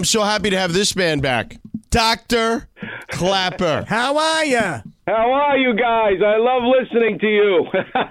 I'm 0.00 0.06
so 0.06 0.22
happy 0.22 0.48
to 0.48 0.58
have 0.58 0.72
this 0.72 0.96
man 0.96 1.20
back. 1.20 1.58
Dr. 1.90 2.66
Klapper. 3.08 3.84
How 3.86 4.16
are 4.16 4.44
ya? 4.46 4.80
How 5.06 5.30
are 5.30 5.58
you 5.58 5.74
guys? 5.74 6.22
I 6.24 6.38
love 6.38 6.62
listening 6.62 7.18
to 7.18 7.26
you. 7.26 7.66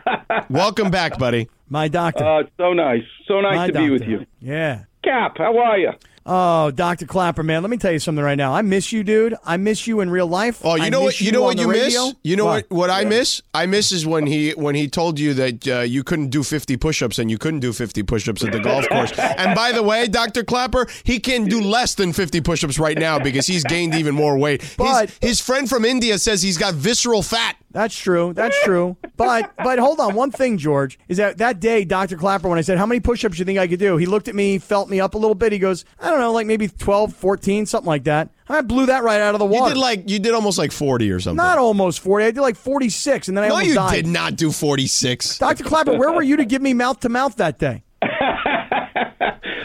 Welcome 0.52 0.92
back, 0.92 1.18
buddy. 1.18 1.50
My 1.68 1.88
doctor. 1.88 2.24
uh, 2.24 2.44
so 2.58 2.74
nice. 2.74 3.02
So 3.28 3.42
nice 3.42 3.56
My 3.56 3.68
to 3.72 3.74
be 3.74 3.90
with 3.90 4.04
you. 4.04 4.28
Yeah. 4.40 4.84
Kap, 5.04 5.40
how 5.40 5.58
are 5.58 5.80
you? 5.80 5.90
Oh, 6.32 6.70
Dr. 6.70 7.08
Klapper, 7.08 7.42
man, 7.42 7.64
let 7.64 7.72
me 7.72 7.78
tell 7.78 7.92
you 7.92 7.98
something 7.98 8.24
right 8.24 8.38
now. 8.38 8.54
I 8.54 8.62
miss 8.62 8.92
you, 8.92 9.04
dude. 9.04 9.34
I 9.44 9.58
miss 9.58 9.88
you 9.88 10.00
in 10.02 10.12
real 10.12 10.28
life. 10.28 10.62
Oh, 10.64 10.76
you 10.76 10.84
I 10.84 10.90
know 10.90 11.02
what? 11.02 11.20
You 11.20 11.32
know 11.32 11.42
what 11.42 11.58
you 11.58 11.68
radio. 11.68 12.06
miss? 12.06 12.16
You 12.24 12.36
know 12.36 12.46
what? 12.46 12.70
What 12.70 12.92
I 12.92 13.04
miss? 13.04 13.42
I 13.52 13.66
miss 13.66 13.92
is 13.92 14.06
when 14.06 14.28
he 14.28 14.52
when 14.52 14.76
he 14.76 14.88
told 14.88 15.18
you 15.20 15.34
that 15.34 15.68
uh, 15.68 15.80
you 15.80 16.04
couldn't 16.04 16.30
do 16.30 16.44
50 16.44 16.78
push-ups 16.78 17.18
and 17.18 17.32
you 17.32 17.40
couldn't 17.40 17.62
do 17.62 17.74
50 17.74 18.04
push-ups 18.04 18.44
at 18.44 18.52
the 18.52 18.60
golf 18.60 18.88
course. 18.90 19.12
And 19.18 19.56
by 19.56 19.72
the 19.72 19.82
way, 19.82 20.08
Dr. 20.08 20.44
Klapper, 20.44 20.86
he 21.04 21.20
can 21.20 21.46
do 21.46 21.62
less 21.62 21.96
than 21.96 22.14
50 22.14 22.42
push-ups 22.42 22.78
right 22.78 22.98
now 22.98 23.18
because 23.18 23.48
he's 23.48 23.64
gained 23.64 23.96
even 23.96 24.14
more 24.14 24.38
weight. 24.38 24.62
His- 24.62 24.76
But- 24.78 25.18
his 25.22 25.42
friend 25.42 25.68
from 25.68 25.84
India 25.84 26.20
says 26.20 26.44
he's 26.44 26.60
got 26.60 26.76
visceral 26.76 27.24
fat. 27.24 27.56
That's 27.72 27.96
true. 27.98 28.34
That's 28.34 28.56
true. 28.64 28.98
But 29.20 29.52
but 29.58 29.78
hold 29.80 30.00
on. 30.00 30.16
One 30.16 30.32
thing, 30.32 30.58
George, 30.58 30.98
is 31.10 31.18
that 31.18 31.38
that 31.40 31.60
day, 31.60 31.84
Dr. 31.84 32.16
Klapper, 32.18 32.48
when 32.48 32.58
I 32.58 32.62
said, 32.62 32.78
how 32.78 32.86
many 32.86 33.00
push-ups 33.02 33.38
you 33.38 33.46
think 33.46 33.60
I 33.60 33.68
could 33.68 33.78
do? 33.80 33.98
He 33.98 34.06
looked 34.06 34.28
at 34.30 34.34
me, 34.36 34.58
felt 34.60 34.90
me 34.90 35.00
up 35.00 35.14
a 35.14 35.18
little 35.18 35.36
bit. 35.36 35.52
He 35.52 35.60
goes, 35.60 35.84
I 36.00 36.10
don't 36.10 36.20
know, 36.20 36.32
like 36.32 36.48
maybe 36.48 36.68
12, 36.70 37.14
14, 37.14 37.66
something 37.66 37.88
like 37.88 38.06
that. 38.06 38.30
I 38.48 38.62
blew 38.62 38.86
that 38.88 39.04
right 39.04 39.22
out 39.22 39.36
of 39.36 39.40
the 39.40 39.46
You 39.46 39.52
water. 39.62 39.76
did 39.76 39.80
like 39.80 40.10
you 40.10 40.18
did 40.20 40.34
almost 40.34 40.58
like 40.58 40.72
40 40.72 41.12
or 41.12 41.20
something. 41.20 41.36
Not 41.38 41.58
almost 41.60 42.00
40. 42.00 42.26
I 42.26 42.32
did 42.32 42.42
like 42.42 42.56
46, 42.56 43.28
and 43.28 43.38
then 43.38 43.44
I 43.44 43.50
no, 43.50 43.60
you 43.60 43.76
died. 43.76 43.94
did 43.96 44.08
not 44.08 44.36
do 44.38 44.52
46. 44.52 45.38
Dr. 45.38 45.64
Klapper, 45.66 45.98
where 45.98 46.12
were 46.12 46.24
you 46.24 46.38
to 46.38 46.46
give 46.46 46.62
me 46.62 46.74
mouth 46.74 47.00
to 47.02 47.10
mouth 47.10 47.36
that 47.36 47.60
day? 47.60 47.84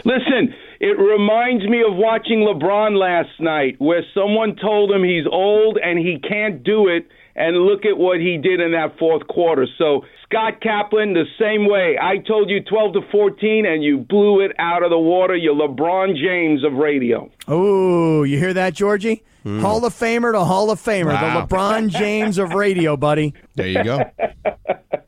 Listen, 0.05 0.53
it 0.79 0.99
reminds 0.99 1.65
me 1.67 1.81
of 1.81 1.95
watching 1.95 2.39
LeBron 2.39 2.97
last 2.97 3.39
night, 3.39 3.75
where 3.79 4.03
someone 4.13 4.55
told 4.55 4.91
him 4.91 5.03
he's 5.03 5.25
old 5.31 5.77
and 5.83 5.97
he 5.97 6.19
can't 6.19 6.63
do 6.63 6.87
it, 6.87 7.07
and 7.35 7.57
look 7.57 7.85
at 7.85 7.97
what 7.97 8.19
he 8.19 8.37
did 8.37 8.59
in 8.61 8.71
that 8.71 8.97
fourth 8.97 9.27
quarter. 9.27 9.67
So, 9.77 10.05
Scott 10.23 10.61
Kaplan, 10.61 11.13
the 11.13 11.25
same 11.39 11.67
way. 11.69 11.97
I 12.01 12.17
told 12.19 12.49
you 12.49 12.61
12 12.63 12.93
to 12.93 13.01
14, 13.11 13.65
and 13.65 13.83
you 13.83 13.97
blew 13.99 14.39
it 14.41 14.51
out 14.57 14.83
of 14.83 14.89
the 14.89 14.97
water. 14.99 15.35
You're 15.35 15.55
LeBron 15.55 16.15
James 16.15 16.63
of 16.63 16.73
radio. 16.73 17.29
Oh, 17.47 18.23
you 18.23 18.39
hear 18.39 18.53
that, 18.53 18.73
Georgie? 18.73 19.23
Hmm. 19.43 19.59
Hall 19.59 19.85
of 19.85 19.93
Famer 19.93 20.31
to 20.31 20.43
Hall 20.43 20.71
of 20.71 20.81
Famer, 20.81 21.13
Wow. 21.13 21.41
the 21.45 21.55
LeBron 21.55 21.89
James 21.89 22.37
of 22.39 22.53
radio, 22.53 22.97
buddy. 22.97 23.33
There 23.53 23.67
you 23.67 23.83
go. 23.83 23.99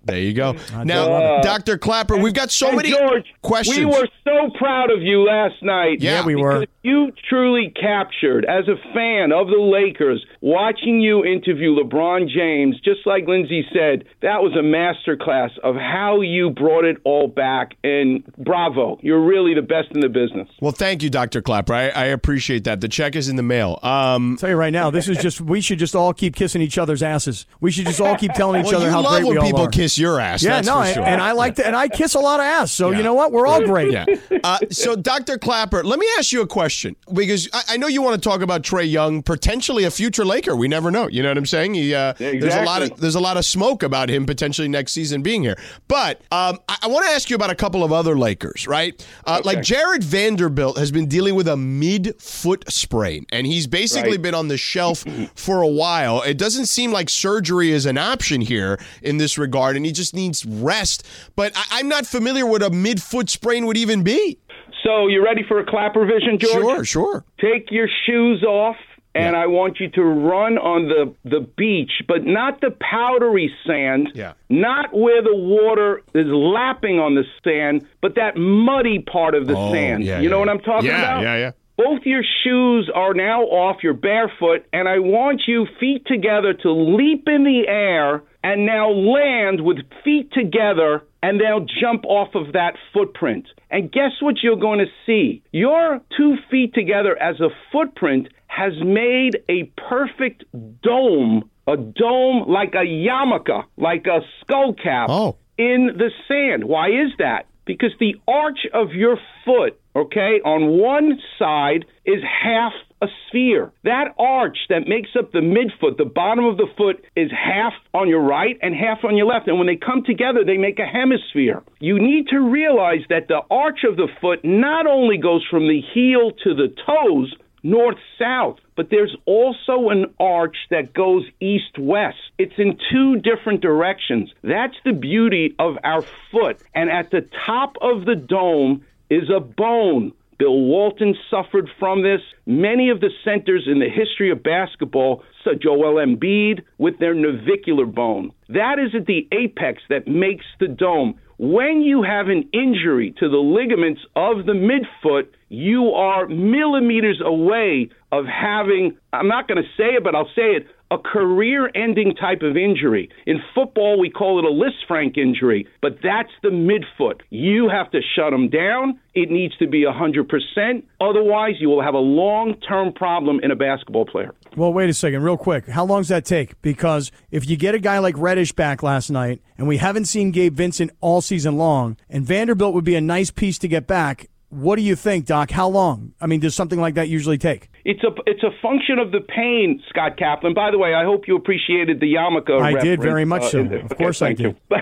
There 0.08 0.20
you 0.20 0.34
go. 0.34 0.56
Now, 0.86 1.42
Dr. 1.42 1.78
Klapper, 1.78 2.16
we've 2.18 2.34
got 2.34 2.50
so 2.50 2.72
many 2.72 2.92
George, 2.92 3.26
questions. 3.42 3.78
we 3.78 3.86
were 3.86 4.08
so 4.24 4.50
proud 4.58 4.90
of 4.90 5.02
you 5.02 5.24
last 5.24 5.62
night. 5.62 6.02
Yeah, 6.02 6.26
we 6.26 6.36
were. 6.36 6.66
You 6.84 7.12
truly 7.30 7.74
captured, 7.76 8.46
as 8.46 8.70
a 8.70 8.78
fan 8.94 9.34
of 9.34 9.48
the 9.48 9.60
Lakers, 9.60 10.26
watching 10.40 11.02
you 11.02 11.26
interview 11.26 11.76
LeBron 11.76 12.30
James, 12.30 12.80
just 12.80 13.06
like 13.06 13.28
Lindsay 13.28 13.66
said, 13.74 14.06
that 14.22 14.42
was 14.42 14.54
a 14.54 14.64
masterclass 14.64 15.50
of 15.64 15.76
how 15.76 16.22
you 16.22 16.50
brought 16.50 16.86
it 16.86 16.96
all 17.04 17.28
back. 17.28 17.74
And 17.84 18.24
bravo, 18.38 19.00
you're 19.02 19.26
really 19.26 19.54
the 19.54 19.62
best 19.62 19.90
in 19.94 20.00
the 20.00 20.08
business. 20.08 20.48
Well, 20.62 20.72
thank 20.72 21.04
you, 21.04 21.10
Dr. 21.10 21.42
Klapper. 21.42 21.74
I, 21.74 21.90
I 21.90 22.06
appreciate 22.06 22.64
that. 22.64 22.80
The 22.80 22.88
check 22.88 23.18
is 23.18 23.28
in 23.28 23.36
the 23.36 23.44
mail. 23.44 23.80
Um, 23.84 24.38
tell 24.40 24.50
you 24.50 24.56
right 24.56 24.72
now, 24.72 24.90
this 24.90 25.10
is 25.10 25.18
just 25.18 25.42
we 25.42 25.60
should 25.60 25.80
just 25.80 25.94
all 25.94 26.14
keep 26.14 26.36
kissing 26.36 26.62
each 26.62 26.78
other's 26.78 27.04
asses. 27.04 27.46
We 27.60 27.72
should 27.72 27.86
just 27.86 28.00
all 28.00 28.16
keep 28.16 28.32
telling 28.32 28.62
each 28.62 28.72
well, 28.72 28.82
other 28.82 28.90
how 28.90 29.04
great 29.04 29.26
we 29.28 29.38
all 29.38 29.46
people 29.46 29.62
are. 29.64 29.70
Kiss 29.98 30.02
your 30.02 30.20
ass. 30.20 30.44
yeah, 30.44 30.52
that's 30.62 30.68
no, 30.68 30.84
for 30.84 30.94
sure. 30.94 31.04
and 31.04 31.22
I 31.22 31.32
like 31.32 31.56
to, 31.56 31.66
and 31.66 31.76
I 31.76 31.88
kiss 31.88 32.14
a 32.14 32.20
lot 32.20 32.40
of 32.40 32.46
ass. 32.46 32.72
So 32.72 32.92
Yeah. 32.92 32.98
you 32.98 33.04
know 33.04 33.14
what? 33.16 33.32
We're 33.32 33.48
all 33.48 33.64
great. 33.66 33.92
yeah. 33.92 34.06
Uh, 34.44 34.60
so, 34.70 34.96
Dr. 34.96 35.38
Klapper, 35.38 35.84
let 35.84 36.00
me 36.00 36.06
ask 36.18 36.32
you 36.32 36.42
a 36.42 36.48
question 36.48 36.96
because 37.14 37.50
I, 37.54 37.62
I 37.70 37.78
know 37.78 37.88
you 37.88 38.02
want 38.02 38.22
to 38.22 38.30
talk 38.30 38.42
about 38.42 38.62
Trae 38.62 38.90
Young, 38.90 39.24
potentially 39.24 39.84
a 39.84 39.92
future 39.92 40.24
Laker. 40.24 40.56
We 40.56 40.68
never 40.68 40.92
know. 40.92 41.08
You 41.08 41.24
know 41.24 41.30
what 41.30 41.38
I'm 41.38 41.46
saying? 41.46 41.74
He, 41.74 41.94
uh, 41.96 42.14
There's 42.18 42.54
a 42.56 42.64
lot 42.64 42.82
of 42.84 43.00
there's 43.00 43.16
a 43.16 43.20
lot 43.20 43.38
of 43.38 43.46
smoke 43.46 43.84
about 43.84 44.10
him 44.10 44.26
potentially 44.26 44.68
next 44.68 44.92
season 44.94 45.22
being 45.22 45.42
here. 45.42 45.58
But 45.88 46.22
um, 46.32 46.60
I, 46.70 46.78
I 46.84 46.88
want 46.88 47.06
to 47.08 47.12
ask 47.12 47.30
you 47.30 47.36
about 47.36 47.50
a 47.50 47.56
couple 47.56 47.84
of 47.84 47.92
other 47.92 48.18
Lakers, 48.18 48.68
right? 48.68 49.06
Uh, 49.26 49.42
Like 49.44 49.62
Jarred 49.64 50.04
Vanderbilt 50.04 50.78
has 50.78 50.92
been 50.92 51.08
dealing 51.08 51.36
with 51.36 51.48
a 51.48 51.58
mid 51.58 52.22
foot 52.22 52.64
sprain, 52.72 53.26
and 53.32 53.48
he's 53.48 53.66
basically 53.68 54.12
Right. 54.12 54.22
been 54.22 54.36
on 54.36 54.48
the 54.48 54.58
shelf 54.58 55.04
for 55.36 55.62
a 55.62 55.68
while. 55.68 56.22
It 56.22 56.38
doesn't 56.38 56.68
seem 56.68 56.92
like 56.92 57.10
surgery 57.10 57.72
is 57.72 57.86
an 57.86 57.98
option 57.98 58.42
here 58.42 58.80
in 59.02 59.18
this 59.18 59.38
regard, 59.38 59.76
and 59.76 59.86
he 59.88 59.92
just 59.94 60.14
needs 60.14 60.46
rest. 60.46 61.06
But 61.36 61.52
I, 61.56 61.64
I'm 61.80 61.88
not 61.88 62.06
familiar 62.06 62.46
what 62.46 62.62
a 62.62 62.70
mid 62.70 63.02
foot 63.02 63.30
sprain 63.30 63.66
would 63.66 63.78
even 63.78 64.04
be. 64.04 64.38
So, 64.84 65.08
you 65.08 65.24
ready 65.26 65.44
for 65.48 65.60
a 65.60 65.66
Klapper 65.66 66.06
vision, 66.06 66.38
George? 66.40 66.54
Sure, 66.54 66.86
sure. 66.86 67.26
Take 67.42 67.72
your 67.72 67.88
shoes 68.06 68.44
off. 68.44 68.76
And 69.16 69.34
Yeah. 69.34 69.42
I 69.42 69.48
want 69.48 69.80
you 69.80 69.90
to 69.90 70.04
run 70.04 70.60
on 70.60 70.90
the, 70.90 71.12
the 71.28 71.40
beach, 71.58 71.90
but 72.08 72.24
not 72.24 72.62
the 72.62 72.70
powdery 72.80 73.52
sand, 73.66 74.10
Yeah. 74.14 74.34
not 74.50 74.94
where 74.94 75.24
the 75.24 75.36
water 75.36 76.04
is 76.14 76.28
lapping 76.28 77.00
on 77.00 77.16
the 77.16 77.24
sand, 77.44 77.88
but 78.00 78.14
that 78.16 78.38
muddy 78.38 79.00
part 79.00 79.34
of 79.34 79.48
the 79.48 79.56
Oh, 79.58 79.74
sand. 79.74 80.04
yeah, 80.04 80.20
you 80.20 80.30
know 80.30 80.36
yeah, 80.36 80.40
what. 80.46 80.50
I'm 80.50 80.60
talking 80.60 80.90
Yeah, 80.92 81.02
about? 81.02 81.24
yeah, 81.24 81.38
yeah. 81.38 81.52
Both 81.80 82.02
your 82.06 82.22
shoes 82.44 82.92
are 82.94 83.16
now 83.16 83.42
off, 83.44 83.78
you're 83.82 83.94
barefoot, 83.96 84.66
and 84.72 84.88
I 84.88 85.00
want 85.00 85.42
you 85.48 85.66
feet 85.80 86.06
together 86.06 86.54
to 86.54 86.72
leap 86.72 87.28
in 87.28 87.44
the 87.44 87.68
air 87.68 88.22
and 88.48 88.66
now 88.66 88.90
land 88.90 89.62
with 89.62 89.78
feet 90.04 90.32
together 90.32 91.04
and 91.22 91.40
they'll 91.40 91.66
jump 91.82 92.06
off 92.06 92.34
of 92.36 92.54
that 92.54 92.76
footprint. 92.94 93.46
And 93.70 93.92
guess 93.92 94.12
what 94.22 94.36
you're 94.42 94.56
going 94.56 94.80
to 94.80 94.86
see? 95.06 95.44
Your 95.52 96.00
two 96.16 96.36
feet 96.50 96.74
together 96.74 97.22
as 97.22 97.40
a 97.42 97.50
footprint 97.72 98.30
has 98.48 98.74
made 98.82 99.40
a 99.50 99.64
perfect 99.90 100.46
dome, 100.82 101.50
a 101.68 101.76
dome 101.76 102.46
like 102.48 102.74
a 102.76 102.86
yarmulke, 102.86 103.66
like 103.76 104.08
a 104.08 104.22
skull 104.40 104.74
cap 104.74 105.10
Oh. 105.10 105.36
in 105.58 105.88
the 105.98 106.12
sand. 106.30 106.64
Why 106.64 106.88
is 106.88 107.12
that? 107.20 107.48
Because 107.66 107.92
the 108.00 108.16
arch 108.28 108.60
of 108.74 108.94
your 108.94 109.20
foot, 109.44 109.78
okay, 109.98 110.40
on 110.46 110.78
one 110.80 111.20
side 111.40 111.86
is 112.06 112.22
half 112.24 112.74
a 113.02 113.08
sphere. 113.28 113.72
That 113.84 114.16
arch 114.18 114.58
that 114.70 114.88
makes 114.88 115.10
up 115.18 115.32
the 115.32 115.40
midfoot, 115.40 115.98
the 115.98 116.06
bottom 116.06 116.46
of 116.46 116.58
the 116.58 116.68
foot, 116.78 117.04
is 117.16 117.32
half 117.32 117.74
on 117.94 118.08
your 118.08 118.22
right 118.22 118.58
and 118.62 118.74
half 118.74 119.04
on 119.04 119.16
your 119.16 119.28
left. 119.28 119.48
And 119.48 119.58
when 119.58 119.68
they 119.68 119.76
come 119.76 120.04
together, 120.04 120.44
they 120.44 120.58
make 120.58 120.80
a 120.80 120.86
hemisphere. 120.86 121.62
You 121.80 122.00
need 122.00 122.28
to 122.30 122.40
realize 122.40 123.02
that 123.10 123.28
the 123.28 123.42
arch 123.52 123.84
of 123.84 123.98
the 123.98 124.08
foot 124.22 124.44
not 124.44 124.88
only 124.88 125.18
goes 125.18 125.46
from 125.50 125.68
the 125.68 125.82
heel 125.94 126.32
to 126.44 126.56
the 126.56 126.74
toes, 126.86 127.34
north 127.64 127.98
south, 128.18 128.58
but 128.76 128.90
there's 128.90 129.16
also 129.26 129.90
an 129.90 130.14
arch 130.20 130.56
that 130.70 130.94
goes 130.94 131.26
east 131.40 131.78
west. 131.78 132.18
It's 132.38 132.54
in 132.58 132.78
two 132.92 133.18
different 133.18 133.62
directions. 133.62 134.32
That's 134.44 134.76
the 134.86 134.94
beauty 134.94 135.56
of 135.60 135.78
our 135.84 136.04
foot. 136.32 136.62
And 136.74 136.90
at 136.90 137.12
the 137.12 137.28
top 137.46 137.76
of 137.82 138.06
the 138.06 138.16
dome 138.16 138.86
is 139.10 139.30
a 139.36 139.40
bone. 139.40 140.12
Bill 140.40 140.60
Walton 140.62 141.16
suffered 141.32 141.68
from 141.80 142.04
this. 142.04 142.22
Many 142.46 142.90
of 142.90 143.00
the 143.00 143.10
centers 143.24 143.64
in 143.66 143.80
the 143.80 143.90
history 143.90 144.30
of 144.32 144.44
basketball, 144.44 145.24
such 145.44 145.64
Joel 145.64 145.96
Embiid, 145.96 146.62
with 146.78 147.00
their 147.00 147.16
navicular 147.16 147.88
bone. 147.88 148.32
That 148.50 148.78
is 148.78 148.94
at 148.96 149.08
the 149.08 149.28
apex 149.32 149.82
that 149.90 150.08
makes 150.08 150.46
the 150.60 150.68
dome. 150.68 151.20
When 151.40 151.82
you 151.82 152.04
have 152.04 152.28
an 152.28 152.50
injury 152.54 153.14
to 153.20 153.30
the 153.30 153.38
ligaments 153.38 154.02
of 154.16 154.46
the 154.46 154.54
midfoot, 154.54 155.28
you 155.50 155.92
are 155.92 156.28
millimeters 156.28 157.22
away 157.24 157.90
of 158.12 158.26
having, 158.26 158.98
I'm 159.14 159.28
not 159.28 159.48
going 159.48 159.62
to 159.62 159.70
say 159.78 159.96
it, 159.96 160.04
but 160.04 160.16
I'll 160.16 160.32
say 160.36 160.56
it, 160.56 160.68
a 160.92 160.98
career 160.98 161.70
ending 161.76 162.16
type 162.16 162.42
of 162.42 162.56
injury. 162.56 163.10
In 163.26 163.40
football, 163.54 164.00
we 164.00 164.10
call 164.10 164.40
it 164.40 164.46
a 164.46 164.50
List 164.50 164.78
Frank 164.88 165.18
injury, 165.18 165.68
but 165.82 165.98
that's 166.02 166.32
the 166.44 166.50
midfoot. 166.50 167.22
You 167.30 167.70
have 167.70 167.92
to 167.92 168.00
shut 168.16 168.32
them 168.32 168.50
down. 168.50 169.00
It 169.14 169.30
needs 169.32 169.58
to 169.58 169.68
be 169.68 169.84
100%. 169.84 170.84
Otherwise, 171.02 171.56
you 171.60 171.70
will 171.70 171.82
have 171.82 171.94
a 171.94 172.00
long 172.00 172.56
term 172.68 172.94
problem 172.94 173.40
in 173.42 173.52
a 173.52 173.56
basketball 173.56 174.06
player. 174.06 174.34
Well, 174.56 174.72
wait 174.74 174.90
a 174.90 174.94
second, 174.94 175.24
real 175.24 175.38
quick. 175.38 175.68
How 175.68 175.86
long 175.86 176.02
does 176.02 176.10
that 176.10 176.26
take? 176.26 176.62
Because 176.62 177.12
if 177.32 177.50
you 177.50 177.58
get 177.58 177.76
a 177.76 177.80
guy 177.80 178.00
like 178.00 178.16
Reddish 178.18 178.54
back 178.54 178.84
last 178.84 179.10
night, 179.10 179.42
and 179.58 179.68
we 179.68 179.78
haven't 179.78 180.06
seen 180.06 180.32
Gabe 180.32 180.56
Vincent 180.56 180.92
all 181.02 181.22
season 181.22 181.58
long, 181.58 181.98
and 182.10 182.26
Vanderbilt 182.26 182.74
would 182.74 182.86
be 182.86 182.96
a 182.96 183.02
nice 183.02 183.32
piece 183.32 183.58
to 183.60 183.68
get 183.68 183.88
back. 183.88 184.30
What 184.50 184.78
do 184.78 184.82
you 184.82 184.96
think, 184.96 185.26
Doc? 185.26 185.52
How 185.52 185.68
long? 185.68 186.14
I 186.22 186.28
mean, 186.28 186.40
does 186.40 186.56
something 186.56 186.80
like 186.80 186.94
that 186.96 187.10
usually 187.10 187.38
take? 187.38 187.70
It's 187.84 188.02
a 188.04 188.12
it's 188.26 188.44
a 188.44 188.52
function 188.62 188.98
of 188.98 189.12
the 189.12 189.20
pain, 189.20 189.84
Scott 189.90 190.18
Kaplan. 190.18 190.54
By 190.54 190.72
the 190.72 190.78
way, 190.78 190.94
I 190.94 191.04
hope 191.04 191.28
you 191.28 191.36
appreciated 191.36 192.00
the 192.00 192.14
yarmulke. 192.14 192.62
I 192.62 192.80
did 192.80 193.02
very 193.02 193.26
much 193.26 193.44
uh, 193.44 193.50
so. 193.50 193.60
Of 193.62 193.72
Okay, 193.74 193.96
course 193.96 194.22
I 194.22 194.34
did. 194.34 194.56
you. 194.72 194.78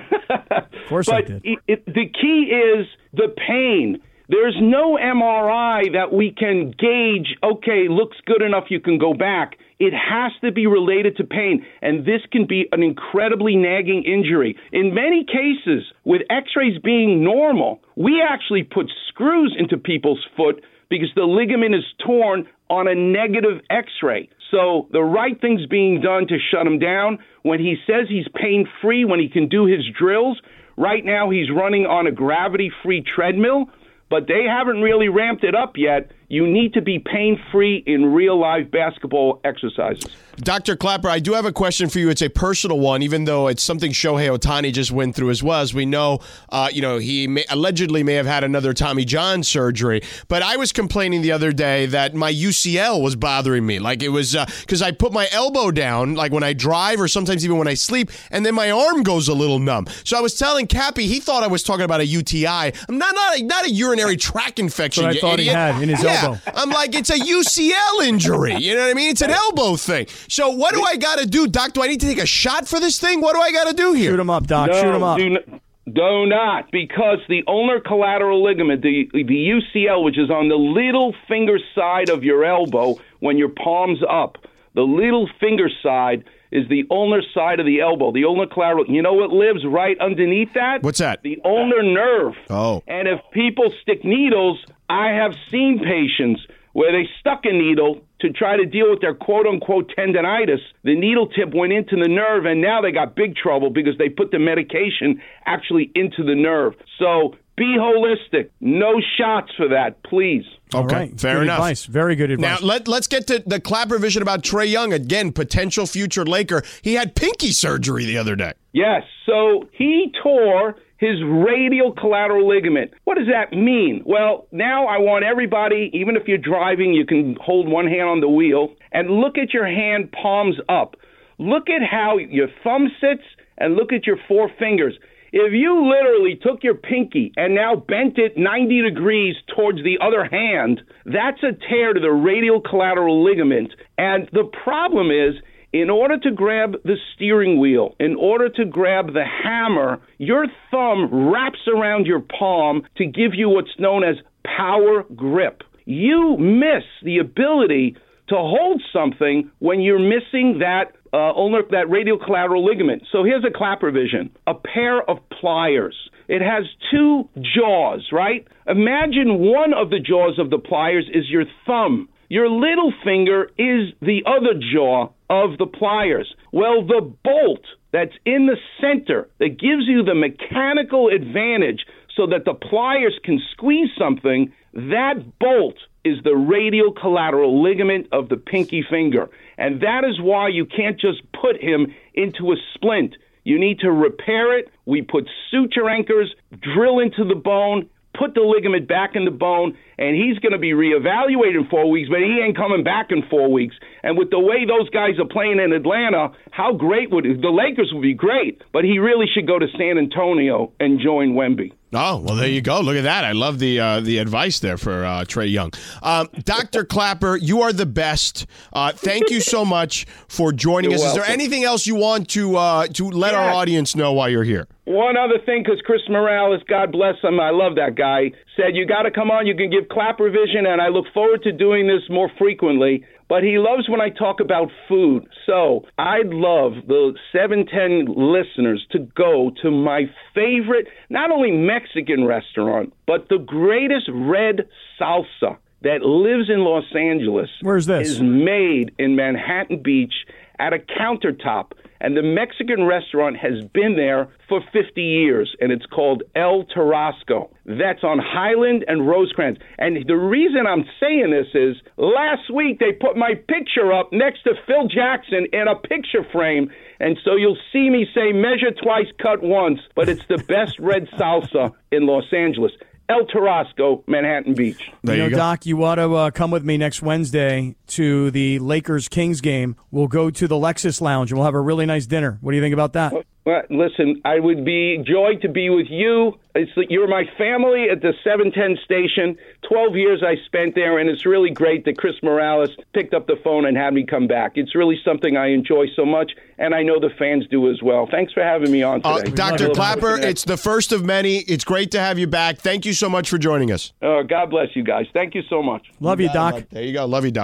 Of 0.59 0.89
course 0.89 1.09
I 1.09 1.21
did. 1.21 1.41
It, 1.43 1.59
it, 1.67 1.85
the 1.87 2.05
key 2.21 2.51
is 2.51 2.87
the 3.13 3.33
pain. 3.47 3.99
There's 4.29 4.55
no 4.61 4.97
MRI 4.97 5.93
that 5.93 6.11
we 6.11 6.31
can 6.31 6.71
gauge, 6.77 7.35
okay, 7.43 7.87
looks 7.89 8.17
good 8.25 8.41
enough, 8.41 8.65
you 8.69 8.79
can 8.79 8.97
go 8.97 9.13
back. 9.13 9.57
It 9.77 9.93
has 9.93 10.31
to 10.41 10.51
be 10.51 10.67
related 10.67 11.17
to 11.17 11.25
pain, 11.25 11.65
and 11.81 12.05
this 12.05 12.21
can 12.31 12.47
be 12.47 12.67
an 12.71 12.81
incredibly 12.81 13.55
nagging 13.57 14.03
injury. 14.03 14.57
In 14.71 14.93
many 14.93 15.25
cases, 15.25 15.83
with 16.05 16.21
x 16.29 16.51
rays 16.55 16.79
being 16.81 17.23
normal, 17.23 17.81
we 17.95 18.21
actually 18.21 18.63
put 18.63 18.89
screws 19.09 19.55
into 19.57 19.77
people's 19.77 20.25
foot 20.37 20.63
because 20.89 21.09
the 21.15 21.23
ligament 21.23 21.75
is 21.75 21.83
torn 22.05 22.47
on 22.69 22.87
a 22.87 22.95
negative 22.95 23.61
x 23.69 23.89
ray. 24.01 24.29
So 24.51 24.87
the 24.91 25.03
right 25.03 25.39
thing's 25.39 25.65
being 25.65 26.01
done 26.01 26.27
to 26.27 26.37
shut 26.51 26.65
him 26.65 26.79
down. 26.79 27.19
When 27.43 27.59
he 27.59 27.75
says 27.85 28.07
he's 28.07 28.27
pain 28.33 28.67
free, 28.81 29.03
when 29.03 29.19
he 29.19 29.27
can 29.27 29.49
do 29.49 29.65
his 29.65 29.81
drills, 29.97 30.39
right 30.77 31.03
now 31.03 31.29
he's 31.29 31.51
running 31.51 31.85
on 31.85 32.07
a 32.07 32.11
gravity 32.11 32.71
free 32.83 33.03
treadmill, 33.03 33.65
but 34.09 34.27
they 34.27 34.45
haven't 34.47 34.81
really 34.81 35.09
ramped 35.09 35.43
it 35.43 35.55
up 35.55 35.73
yet. 35.75 36.11
You 36.27 36.47
need 36.47 36.73
to 36.73 36.81
be 36.81 36.99
pain 36.99 37.39
free 37.51 37.83
in 37.85 38.13
real 38.13 38.39
life 38.39 38.69
basketball 38.71 39.41
exercises. 39.43 40.05
Dr. 40.37 40.75
Klapper, 40.75 41.07
I 41.07 41.19
do 41.19 41.33
have 41.33 41.45
a 41.45 41.53
question 41.53 41.87
for 41.87 41.99
you. 41.99 42.09
It's 42.09 42.21
a 42.21 42.29
personal 42.29 42.77
one, 42.77 43.01
even 43.03 43.23
though 43.23 43.47
it's 43.47 43.63
something 43.63 43.91
Shohei 43.91 44.37
Ohtani 44.37 44.73
just 44.73 44.91
went 44.91 45.15
through 45.15 45.29
as 45.29 45.41
well. 45.41 45.61
As 45.61 45.73
we 45.73 45.85
know, 45.85 46.19
uh, 46.49 46.67
you 46.73 46.81
know, 46.81 46.97
he 46.97 47.25
may, 47.27 47.45
allegedly 47.49 48.03
may 48.03 48.15
have 48.15 48.25
had 48.25 48.43
another 48.43 48.73
Tommy 48.73 49.05
John 49.05 49.43
surgery. 49.43 50.01
But 50.27 50.43
I 50.43 50.57
was 50.57 50.73
complaining 50.73 51.21
the 51.21 51.31
other 51.31 51.53
day 51.53 51.85
that 51.85 52.13
my 52.15 52.33
UCL 52.33 53.01
was 53.01 53.15
bothering 53.15 53.65
me. 53.65 53.79
Like 53.79 54.03
it 54.03 54.09
was 54.09 54.35
because 54.61 54.81
uh, 54.81 54.87
I 54.87 54.91
put 54.91 55.13
my 55.13 55.29
elbow 55.31 55.71
down, 55.71 56.15
like 56.15 56.33
when 56.33 56.43
I 56.43 56.51
drive 56.51 56.99
or 56.99 57.07
sometimes 57.07 57.45
even 57.45 57.57
when 57.57 57.69
I 57.69 57.75
sleep, 57.75 58.11
and 58.29 58.45
then 58.45 58.55
my 58.55 58.71
arm 58.71 59.03
goes 59.03 59.29
a 59.29 59.33
little 59.33 59.59
numb. 59.59 59.87
So 60.03 60.17
I 60.17 60.21
was 60.21 60.37
telling 60.37 60.67
Cappy, 60.67 61.07
he 61.07 61.21
thought 61.21 61.43
I 61.43 61.47
was 61.47 61.63
talking 61.63 61.85
about 61.85 62.01
a 62.01 62.05
UTI. 62.05 62.73
I'm 62.89 62.97
not 62.97 63.15
not 63.15 63.37
a, 63.37 63.43
not 63.43 63.65
a 63.65 63.71
urinary 63.71 64.17
tract 64.17 64.59
infection. 64.59 65.05
I 65.05 65.13
thought 65.13 65.35
idiot. 65.35 65.39
he 65.39 65.53
had 65.53 65.81
in 65.81 65.89
his 65.89 66.03
yeah. 66.03 66.14
Elbow. 66.23 66.39
I'm 66.55 66.69
like, 66.69 66.95
it's 66.95 67.09
a 67.09 67.17
UCL 67.17 68.07
injury. 68.07 68.55
You 68.55 68.75
know 68.75 68.81
what 68.81 68.91
I 68.91 68.93
mean? 68.93 69.09
It's 69.11 69.21
an 69.21 69.31
elbow 69.31 69.75
thing. 69.75 70.07
So 70.27 70.49
what 70.49 70.73
do 70.73 70.81
I 70.83 70.95
got 70.97 71.19
to 71.19 71.25
do, 71.25 71.47
Doc? 71.47 71.73
Do 71.73 71.83
I 71.83 71.87
need 71.87 72.01
to 72.01 72.07
take 72.07 72.21
a 72.21 72.25
shot 72.25 72.67
for 72.67 72.79
this 72.79 72.99
thing? 72.99 73.21
What 73.21 73.35
do 73.35 73.41
I 73.41 73.51
got 73.51 73.67
to 73.67 73.73
do 73.73 73.93
here? 73.93 74.11
Shoot 74.11 74.19
him 74.19 74.29
up, 74.29 74.47
Doc. 74.47 74.69
No, 74.69 74.81
Shoot 74.81 74.95
him 74.95 75.03
up. 75.03 75.17
Do, 75.17 75.35
n- 75.35 75.61
do 75.93 76.25
not, 76.25 76.71
because 76.71 77.19
the 77.29 77.43
ulnar 77.47 77.79
collateral 77.79 78.43
ligament, 78.43 78.81
the 78.81 79.07
the 79.13 79.23
UCL, 79.23 80.03
which 80.03 80.17
is 80.17 80.31
on 80.31 80.49
the 80.49 80.55
little 80.55 81.13
finger 81.27 81.59
side 81.75 82.09
of 82.09 82.23
your 82.23 82.43
elbow 82.43 82.95
when 83.19 83.37
your 83.37 83.49
palms 83.49 83.99
up, 84.09 84.37
the 84.73 84.81
little 84.81 85.29
finger 85.39 85.69
side 85.83 86.23
is 86.55 86.67
the 86.69 86.85
ulnar 86.89 87.21
side 87.33 87.59
of 87.59 87.65
the 87.65 87.81
elbow. 87.81 88.11
The 88.11 88.23
ulnar 88.23 88.47
collateral. 88.47 88.85
You 88.87 89.01
know 89.01 89.13
what 89.13 89.31
lives 89.31 89.65
right 89.65 89.97
underneath 89.99 90.53
that? 90.53 90.81
What's 90.81 90.99
that? 90.99 91.21
The 91.23 91.39
ulnar 91.43 91.83
nerve. 91.83 92.33
Oh. 92.49 92.81
And 92.87 93.07
if 93.07 93.19
people 93.31 93.73
stick 93.81 94.05
needles, 94.05 94.63
I 94.89 95.09
have 95.09 95.33
seen 95.51 95.79
patients 95.79 96.41
where 96.73 96.91
they 96.91 97.07
stuck 97.19 97.45
a 97.45 97.53
needle 97.53 98.01
to 98.19 98.31
try 98.31 98.57
to 98.57 98.65
deal 98.65 98.89
with 98.89 99.01
their 99.01 99.13
quote 99.13 99.47
unquote 99.47 99.91
tendonitis. 99.97 100.59
The 100.83 100.95
needle 100.95 101.27
tip 101.27 101.53
went 101.53 101.73
into 101.73 101.95
the 101.95 102.09
nerve, 102.09 102.45
and 102.45 102.61
now 102.61 102.81
they 102.81 102.91
got 102.91 103.15
big 103.15 103.35
trouble 103.35 103.69
because 103.69 103.97
they 103.97 104.09
put 104.09 104.31
the 104.31 104.39
medication 104.39 105.21
actually 105.45 105.91
into 105.95 106.23
the 106.23 106.35
nerve. 106.35 106.73
So 106.99 107.35
be 107.57 107.75
holistic. 107.79 108.49
No 108.59 109.01
shots 109.17 109.51
for 109.55 109.69
that, 109.69 110.01
please. 110.03 110.43
All 110.73 110.83
Okay, 110.85 110.95
right. 110.95 111.19
fair 111.19 111.35
good 111.35 111.43
enough. 111.43 111.57
Advice. 111.59 111.85
Very 111.85 112.15
good 112.15 112.29
Now 112.39 112.55
advice. 112.55 112.61
let 112.63 112.87
let's 112.87 113.07
get 113.07 113.27
to 113.27 113.43
the 113.45 113.59
Klapper 113.59 113.97
vision 113.97 114.21
about 114.21 114.41
Trae 114.43 114.69
Young 114.69 114.91
again, 114.93 115.31
potential 115.31 115.85
future 115.85 116.25
Laker. 116.25 116.63
He 116.81 116.95
had 116.95 117.15
pinky 117.15 117.51
surgery 117.51 118.05
the 118.05 118.17
other 118.17 118.35
day. 118.35 118.53
Yes. 118.73 119.03
So 119.25 119.69
he 119.71 120.11
tore 120.21 120.75
his 120.97 121.21
radial 121.23 121.91
collateral 121.93 122.47
ligament. 122.47 122.91
What 123.03 123.17
does 123.17 123.27
that 123.27 123.55
mean? 123.55 124.01
Well, 124.05 124.47
now 124.51 124.87
I 124.87 124.97
want 124.97 125.23
everybody, 125.25 125.91
even 125.93 126.15
if 126.15 126.23
you're 126.27 126.37
driving, 126.37 126.93
you 126.93 127.05
can 127.05 127.35
hold 127.41 127.67
one 127.69 127.87
hand 127.87 128.07
on 128.09 128.19
the 128.21 128.29
wheel 128.29 128.73
and 128.91 129.09
look 129.09 129.37
at 129.37 129.53
your 129.53 129.65
hand 129.65 130.11
palms 130.11 130.55
up. 130.69 130.95
Look 131.37 131.69
at 131.69 131.81
how 131.89 132.17
your 132.17 132.47
thumb 132.63 132.89
sits 133.01 133.23
and 133.57 133.75
look 133.75 133.91
at 133.93 134.07
your 134.07 134.17
four 134.27 134.49
fingers. 134.57 134.97
If 135.37 135.51
you 135.51 135.89
literally 135.89 136.39
took 136.41 136.63
your 136.63 136.75
pinky 136.75 137.33
and 137.35 137.53
now 137.53 137.75
bent 137.75 138.17
it 138.17 138.37
90 138.37 138.83
degrees 138.83 139.35
towards 139.53 139.79
the 139.79 139.97
other 140.01 140.23
hand, 140.23 140.79
that's 141.03 141.43
a 141.43 141.51
tear 141.67 141.93
to 141.93 141.99
the 141.99 142.09
radial 142.09 142.61
collateral 142.61 143.21
ligament. 143.21 143.73
And 143.97 144.29
the 144.31 144.49
problem 144.63 145.11
is, 145.11 145.35
in 145.73 145.89
order 145.89 146.17
to 146.19 146.31
grab 146.31 146.75
the 146.85 146.95
steering 147.13 147.59
wheel, 147.59 147.95
in 147.99 148.15
order 148.15 148.47
to 148.47 148.63
grab 148.63 149.07
the 149.07 149.25
hammer, 149.25 149.99
your 150.19 150.45
thumb 150.71 151.29
wraps 151.29 151.67
around 151.67 152.05
your 152.05 152.21
palm 152.21 152.83
to 152.95 153.05
give 153.05 153.33
you 153.33 153.49
what's 153.49 153.77
known 153.77 154.05
as 154.05 154.15
power 154.45 155.03
grip. 155.17 155.63
You 155.83 156.37
miss 156.37 156.85
the 157.03 157.17
ability 157.17 157.97
to 158.29 158.35
hold 158.35 158.81
something 158.93 159.51
when 159.59 159.81
you're 159.81 159.99
missing 159.99 160.59
that 160.59 160.93
uh, 161.15 161.31
ulnar, 161.33 161.63
that 161.71 161.89
radial 161.89 162.19
collateral 162.19 162.65
ligament. 162.65 163.03
So 163.11 163.23
here's 163.23 163.45
a 163.45 163.57
Klapper 163.57 163.91
vision: 163.91 164.31
a 164.45 164.53
pair 164.53 165.01
of 165.09 165.17
pliers. 165.39 165.95
It 166.27 166.41
has 166.41 166.65
two 166.91 167.29
jaws, 167.55 168.09
right? 168.11 168.45
Imagine 168.67 169.39
one 169.39 169.73
of 169.73 169.89
the 169.91 169.99
jaws 169.99 170.39
of 170.39 170.49
the 170.49 170.57
pliers 170.57 171.07
is 171.13 171.29
your 171.29 171.45
thumb. 171.65 172.09
Your 172.27 172.49
little 172.49 172.91
finger 173.03 173.43
is 173.57 173.93
the 174.01 174.23
other 174.25 174.59
jaw 174.73 175.09
of 175.29 175.57
the 175.59 175.67
pliers. 175.67 176.33
Well, 176.51 176.85
the 176.85 177.13
bolt 177.23 177.65
that's 177.93 178.17
in 178.25 178.47
the 178.47 178.57
center 178.81 179.29
that 179.39 179.59
gives 179.59 179.85
you 179.87 180.03
the 180.03 180.15
mechanical 180.15 181.09
advantage 181.09 181.85
so 182.17 182.25
that 182.27 182.45
the 182.45 182.55
pliers 182.55 183.17
can 183.23 183.39
squeeze 183.53 183.89
something, 183.97 184.51
that 184.73 185.15
bolt 185.39 185.75
is 186.05 186.23
the 186.23 186.35
radial 186.35 186.93
collateral 186.93 187.61
ligament 187.61 188.07
of 188.11 188.29
the 188.29 188.37
pinky 188.37 188.85
finger. 188.89 189.29
And 189.57 189.81
that 189.81 190.03
is 190.05 190.21
why 190.21 190.49
you 190.49 190.65
can't 190.65 190.99
just 190.99 191.21
put 191.33 191.61
him 191.61 191.93
into 192.13 192.51
a 192.51 192.55
splint. 192.73 193.15
You 193.43 193.59
need 193.59 193.79
to 193.79 193.91
repair 193.91 194.57
it. 194.57 194.69
We 194.85 195.01
put 195.01 195.27
suture 195.51 195.89
anchors, 195.89 196.33
drill 196.61 196.99
into 196.99 197.25
the 197.25 197.35
bone, 197.35 197.89
put 198.17 198.33
the 198.33 198.41
ligament 198.41 198.87
back 198.87 199.15
in 199.15 199.25
the 199.25 199.31
bone, 199.31 199.77
and 199.97 200.15
he's 200.15 200.39
going 200.39 200.53
to 200.53 200.59
be 200.59 200.71
reevaluated 200.71 201.59
in 201.59 201.67
four 201.69 201.89
weeks, 201.89 202.09
but 202.09 202.19
he 202.19 202.41
ain't 202.43 202.55
coming 202.55 202.83
back 202.83 203.11
in 203.11 203.23
four 203.29 203.51
weeks. 203.51 203.75
And 204.05 204.19
with 204.19 204.29
the 204.29 204.39
way 204.39 204.65
those 204.65 204.87
guys 204.91 205.19
are 205.19 205.27
playing 205.27 205.59
in 205.59 205.73
Atlanta, 205.73 206.29
how 206.51 206.71
great 206.73 207.09
would 207.09 207.25
the 207.41 207.49
Lakers 207.49 207.89
would 207.91 208.03
be 208.03 208.13
great, 208.13 208.61
but 208.71 208.83
he 208.83 208.99
really 208.99 209.25
should 209.33 209.47
go 209.47 209.57
to 209.57 209.65
San 209.79 209.97
Antonio 209.97 210.71
and 210.79 210.99
join 210.99 211.33
Wemby. 211.33 211.73
Oh 211.91 212.19
well, 212.19 212.35
there 212.35 212.47
you 212.47 212.61
go. 212.61 212.81
Look 212.81 212.97
at 212.97 213.03
that. 213.03 213.25
I 213.25 213.31
love 213.31 213.57
the 213.57 213.79
uh, 213.79 214.01
the 214.01 214.19
advice 214.19 214.59
there 214.59 214.77
for 214.77 215.05
uh, 215.05 215.23
Trae 215.23 215.51
Young. 215.51 215.71
Um, 216.03 216.29
Doctor 216.43 216.85
Klapper, 216.95 217.35
you 217.35 217.63
are 217.63 217.73
the 217.73 217.87
best. 217.87 218.45
Uh, 218.73 218.91
thank 218.91 219.31
you 219.31 219.41
so 219.41 219.65
much 219.65 220.05
for 220.27 220.51
joining 220.51 220.91
You're 220.91 220.99
us. 220.99 221.07
Is 221.07 221.13
there 221.15 221.25
anything 221.25 221.63
else 221.63 221.87
you 221.87 221.95
want 221.95 222.29
to 222.31 222.57
uh, 222.57 222.87
to 222.87 223.09
let 223.09 223.33
our 223.33 223.49
audience 223.49 223.95
know 223.95 224.13
while 224.13 224.29
you're 224.29 224.43
here? 224.43 224.67
One 224.85 225.17
other 225.17 225.39
thing, 225.43 225.63
because 225.63 225.81
Chris 225.83 226.01
Morales, 226.07 226.61
God 226.69 226.91
bless 226.91 227.15
him, 227.23 227.39
I 227.39 227.49
love 227.49 227.73
that 227.75 227.95
guy, 227.95 228.31
said, 228.55 228.75
You 228.75 228.85
got 228.85 229.01
to 229.03 229.11
come 229.11 229.31
on, 229.31 229.47
you 229.47 229.55
can 229.55 229.71
give 229.71 229.89
Klapper 229.89 230.29
Vision, 230.29 230.67
and 230.67 230.79
I 230.79 230.89
look 230.89 231.05
forward 231.11 231.41
to 231.41 231.51
doing 231.51 231.87
this 231.87 232.03
more 232.07 232.29
frequently. 232.37 233.03
But 233.27 233.43
he 233.43 233.57
loves 233.57 233.89
when 233.89 234.01
I 234.01 234.09
talk 234.09 234.39
about 234.39 234.69
food. 234.87 235.27
So 235.45 235.85
I'd 235.97 236.27
love 236.27 236.73
the 236.87 237.13
710 237.31 238.13
listeners 238.15 238.85
to 238.91 238.99
go 238.99 239.51
to 239.61 239.71
my 239.71 240.03
favorite, 240.33 240.87
not 241.09 241.31
only 241.31 241.51
Mexican 241.51 242.25
restaurant, 242.25 242.93
but 243.07 243.29
the 243.29 243.39
greatest 243.39 244.09
red 244.13 244.67
salsa 244.99 245.57
that 245.81 246.01
lives 246.01 246.49
in 246.49 246.59
Los 246.59 246.85
Angeles. 246.95 247.49
Where's 247.61 247.85
this? 247.85 248.09
Is 248.09 248.21
made 248.21 248.91
in 248.97 249.15
Manhattan 249.15 249.81
Beach 249.81 250.13
at 250.59 250.73
a 250.73 250.79
countertop. 250.79 251.71
And 252.01 252.15
the 252.15 252.23
Mexican 252.23 252.83
restaurant 252.85 253.37
has 253.37 253.63
been 253.73 253.95
there 253.95 254.27
for 254.49 254.61
50 254.73 255.01
years, 255.01 255.55
and 255.59 255.71
it's 255.71 255.85
called 255.85 256.23
El 256.35 256.65
Tarasco. 256.65 257.49
That's 257.65 258.03
on 258.03 258.19
Highland 258.19 258.85
and 258.87 259.07
Rosecrans. 259.07 259.57
And 259.77 259.97
the 260.07 260.17
reason 260.17 260.67
I'm 260.67 260.85
saying 260.99 261.31
this 261.31 261.47
is 261.53 261.75
last 261.97 262.53
week 262.53 262.79
they 262.79 262.91
put 262.91 263.17
my 263.17 263.33
picture 263.47 263.93
up 263.93 264.11
next 264.11 264.43
to 264.43 264.53
Phil 264.67 264.87
Jackson 264.87 265.47
in 265.51 265.67
a 265.67 265.75
picture 265.75 266.25
frame. 266.31 266.69
And 266.99 267.17
so 267.23 267.35
you'll 267.35 267.57
see 267.73 267.89
me 267.89 268.05
say 268.13 268.31
measure 268.31 268.71
twice, 268.71 269.07
cut 269.21 269.41
once, 269.41 269.79
but 269.95 270.09
it's 270.09 270.25
the 270.27 270.43
best 270.47 270.77
red 270.79 271.07
salsa 271.17 271.73
in 271.91 272.05
Los 272.05 272.31
Angeles. 272.31 272.71
El 273.07 273.25
Tarasco, 273.25 274.03
Manhattan 274.07 274.55
Beach. 274.55 274.89
There 275.03 275.15
you 275.15 275.21
know, 275.21 275.25
you 275.25 275.31
go. 275.31 275.37
Doc, 275.37 275.65
you 275.65 275.83
ought 275.83 275.95
to 275.95 276.13
uh, 276.13 276.31
come 276.31 276.49
with 276.49 276.63
me 276.63 276.77
next 276.77 277.01
Wednesday 277.01 277.75
to 277.87 278.31
the 278.31 278.57
Lakers 278.59 279.07
Kings 279.07 279.41
game. 279.41 279.75
We'll 279.91 280.07
go 280.07 280.31
to 280.31 280.47
the 280.47 280.55
Lexus 280.55 281.01
Lounge 281.01 281.31
and 281.31 281.37
we'll 281.37 281.45
have 281.45 281.53
a 281.53 281.61
really 281.61 281.85
nice 281.85 282.07
dinner. 282.07 282.39
What 282.41 282.51
do 282.51 282.57
you 282.57 282.63
think 282.63 282.73
about 282.73 282.93
that? 282.93 283.13
Well, 283.45 283.61
listen, 283.69 284.21
I 284.25 284.39
would 284.39 284.65
be 284.65 284.97
joy 285.05 285.35
to 285.43 285.49
be 285.49 285.69
with 285.69 285.85
you. 285.89 286.39
It's 286.55 286.71
you're 286.89 287.07
my 287.07 287.25
family 287.37 287.89
at 287.91 288.01
the 288.01 288.13
710 288.23 288.77
station. 288.83 289.37
12 289.69 289.95
years 289.95 290.23
I 290.25 290.35
spent 290.45 290.73
there, 290.73 290.97
and 290.99 291.09
it's 291.09 291.25
really 291.25 291.49
great 291.51 291.83
that 291.85 291.97
Chris 291.97 292.15
Morales 292.23 292.69
picked 292.93 293.13
up 293.13 293.27
the 293.27 293.35
phone 293.43 293.65
and 293.65 293.75
had 293.77 293.93
me 293.93 294.05
come 294.05 294.25
back. 294.25 294.53
It's 294.55 294.73
really 294.73 294.97
something 295.05 295.35
I 295.37 295.47
enjoy 295.49 295.85
so 295.95 296.05
much, 296.05 296.31
and 296.57 296.73
I 296.73 296.81
know 296.81 296.99
the 296.99 297.09
fans 297.19 297.45
do 297.51 297.69
as 297.69 297.83
well. 297.83 298.07
Thanks 298.09 298.31
for 298.33 298.41
having 298.41 298.71
me 298.71 298.81
on 298.83 299.01
Uh, 299.03 299.19
today. 299.19 299.31
Dr. 299.35 299.69
Klapper, 299.71 300.17
it's 300.17 300.45
the 300.45 300.55
first 300.57 300.91
of 300.93 301.03
many. 301.05 301.39
It's 301.39 301.65
great 301.65 301.91
to 301.91 301.99
have 301.99 302.17
you 302.17 302.25
back. 302.27 302.57
Thank 302.57 302.85
you 302.85 302.93
so 302.93 303.09
much 303.09 303.29
for 303.29 303.37
joining 303.37 303.69
us. 303.71 303.91
Uh, 304.01 304.21
God 304.23 304.49
bless 304.49 304.69
you 304.75 304.83
guys. 304.83 305.07
Thank 305.13 305.35
you 305.35 305.43
so 305.49 305.61
much. 305.61 305.83
Love 305.99 306.21
you, 306.21 306.29
Doc. 306.31 306.63
There 306.71 306.83
you 306.83 306.93
go. 306.93 307.05
Love 307.05 307.25
you, 307.25 307.31
Doc. 307.31 307.43